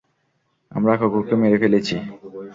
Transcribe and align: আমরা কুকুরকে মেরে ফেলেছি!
আমরা 0.71 0.93
কুকুরকে 1.01 1.35
মেরে 1.41 1.57
ফেলেছি! 1.63 1.95